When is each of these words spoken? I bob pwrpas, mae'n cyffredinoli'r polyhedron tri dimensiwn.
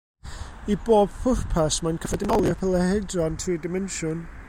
I 0.75 0.77
bob 0.87 1.11
pwrpas, 1.17 1.77
mae'n 1.85 2.01
cyffredinoli'r 2.07 2.59
polyhedron 2.65 3.41
tri 3.45 3.63
dimensiwn. 3.69 4.31